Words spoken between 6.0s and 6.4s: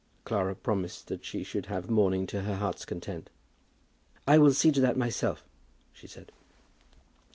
said.